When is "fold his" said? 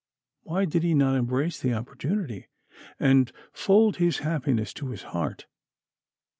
3.53-4.17